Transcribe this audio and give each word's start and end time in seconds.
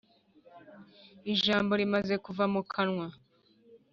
ijambo 1.33 1.71
rimaze 1.79 2.13
kuva 2.25 2.43
mu 2.53 2.61
kanwa, 2.71 3.07